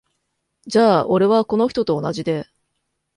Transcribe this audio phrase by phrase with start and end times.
[0.65, 2.47] じゃ俺は、この人と同じで。